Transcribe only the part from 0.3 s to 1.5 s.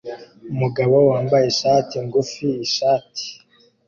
Umugabo wambaye